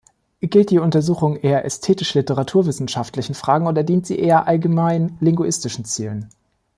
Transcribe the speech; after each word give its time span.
Gilt 0.39 0.71
die 0.71 0.79
Untersuchung 0.79 1.35
eher 1.35 1.63
ästhetisch-literaturwissenschaftlichen 1.63 3.35
Fragen 3.35 3.67
oder 3.67 3.83
dient 3.83 4.07
sie 4.07 4.17
eher 4.17 4.47
allgemein 4.47 5.15
linguistischen 5.19 5.85
Zielen? 5.85 6.29